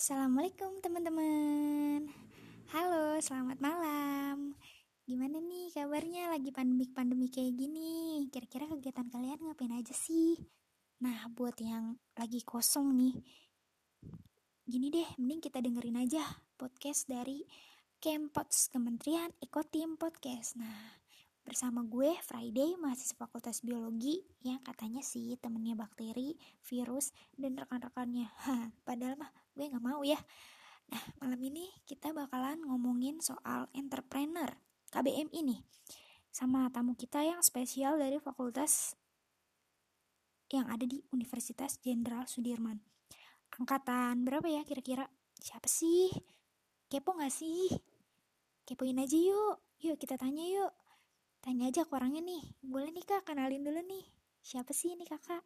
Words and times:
Assalamualaikum 0.00 0.80
teman-teman. 0.80 2.08
Halo, 2.72 3.20
selamat 3.20 3.60
malam. 3.60 4.56
Gimana 5.04 5.44
nih 5.44 5.76
kabarnya? 5.76 6.32
Lagi 6.32 6.48
pandemik-pandemi 6.56 7.28
kayak 7.28 7.52
gini. 7.52 8.24
Kira-kira 8.32 8.64
kegiatan 8.64 9.12
kalian 9.12 9.44
ngapain 9.44 9.76
aja 9.76 9.92
sih? 9.92 10.40
Nah, 11.04 11.28
buat 11.36 11.52
yang 11.60 12.00
lagi 12.16 12.40
kosong 12.40 12.96
nih 12.96 13.20
Gini 14.64 14.88
deh, 14.88 15.04
mending 15.20 15.44
kita 15.44 15.60
dengerin 15.60 16.00
aja 16.00 16.24
podcast 16.56 17.04
dari 17.04 17.44
Kempots 18.00 18.72
Kementerian 18.72 19.28
Ekotim 19.44 20.00
Podcast. 20.00 20.56
Nah, 20.56 20.96
bersama 21.44 21.84
gue 21.84 22.16
Friday 22.24 22.78
mahasiswa 22.80 23.20
Fakultas 23.20 23.60
Biologi 23.60 24.22
yang 24.40 24.64
katanya 24.64 25.04
sih 25.04 25.36
temennya 25.36 25.76
bakteri, 25.76 26.40
virus, 26.64 27.12
dan 27.36 27.52
rekan-rekannya. 27.60 28.32
Padahal 28.88 29.20
mah 29.20 29.28
gue 29.60 29.68
nggak 29.68 29.84
mau 29.84 30.00
ya. 30.00 30.16
Nah 30.88 31.04
malam 31.20 31.36
ini 31.44 31.68
kita 31.84 32.16
bakalan 32.16 32.64
ngomongin 32.64 33.20
soal 33.20 33.68
entrepreneur 33.76 34.48
KBM 34.88 35.28
ini 35.36 35.60
sama 36.32 36.72
tamu 36.72 36.96
kita 36.96 37.20
yang 37.20 37.44
spesial 37.44 38.00
dari 38.00 38.16
Fakultas 38.16 38.96
yang 40.48 40.64
ada 40.72 40.88
di 40.88 41.04
Universitas 41.12 41.76
Jenderal 41.84 42.24
Sudirman. 42.24 42.80
Angkatan 43.52 44.24
berapa 44.24 44.48
ya 44.48 44.64
kira-kira? 44.64 45.04
Siapa 45.36 45.68
sih? 45.68 46.08
Kepo 46.88 47.12
gak 47.20 47.28
sih? 47.28 47.68
Kepoin 48.64 48.96
aja 48.96 49.14
yuk. 49.14 49.60
Yuk 49.84 50.00
kita 50.00 50.16
tanya 50.16 50.42
yuk. 50.42 50.72
Tanya 51.44 51.68
aja 51.68 51.84
ke 51.84 51.92
orangnya 51.92 52.24
nih. 52.24 52.56
Boleh 52.64 52.90
nih 52.96 53.04
kak, 53.04 53.28
kenalin 53.28 53.60
dulu 53.60 53.84
nih. 53.84 54.08
Siapa 54.40 54.72
sih 54.72 54.96
ini 54.96 55.04
kakak? 55.04 55.44